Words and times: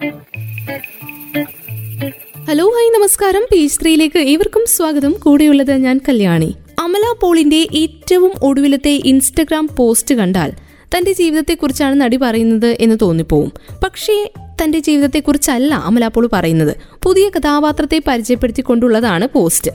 Hello 0.00 0.14
hi 2.48 3.00
നമസ്കാരം. 3.00 3.42
P 3.52 3.56
page 3.56 3.80
ത്രീയിലേക്ക് 3.80 4.18
ഏവർക്കും 4.18 4.64
സ്വാഗതം. 4.68 5.12
കൂടെയുള്ളത് 5.12 5.72
ഞാൻ 5.72 6.00
കല്യാണി. 6.08 6.54
അമല 6.78 7.14
പോളിന്റെ 7.22 7.66
ഏറ്റവും 7.74 8.32
ഒടുവിലത്തെ 8.42 9.02
ഇൻസ്റ്റഗ്രാം 9.04 9.68
പോസ്റ്റ് 9.78 10.14
കണ്ടാൽ 10.14 10.52
തന്റെ 10.96 11.12
ജീവിതത്തെക്കുറിച്ചാണ് 11.12 12.00
നടി 12.00 12.16
പറയുന്നത് 12.16 12.76
എന്ന് 12.80 12.96
തോന്നിപ്പോവും. 13.02 13.52
പക്ഷേ 13.84 14.32
തന്റെ 14.62 14.78
ജീവിതത്തെക്കുറിച്ചല്ല 14.78 15.74
അമല 15.74 16.08
പോൾ 16.08 16.28
പറയുന്നത്. 16.32 16.76
പുതിയ 17.02 17.28
കഥാപാത്രത്തെ 17.28 18.02
പരിചയപ്പെടുത്തിക്കൊണ്ടുള്ളതാണ് 18.06 19.28
പോസ്റ്റ്. 19.34 19.70